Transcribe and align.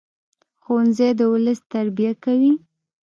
ښوونځی 0.63 1.09
د 1.19 1.21
ولس 1.33 1.59
تربیه 1.73 2.13
کوي 2.23 2.53